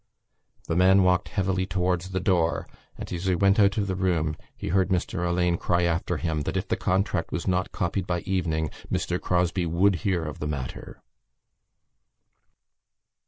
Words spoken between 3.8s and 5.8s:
the room, he heard Mr Alleyne